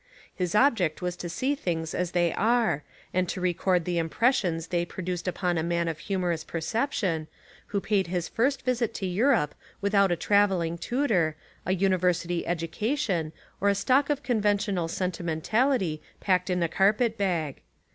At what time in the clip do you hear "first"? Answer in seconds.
8.27-8.63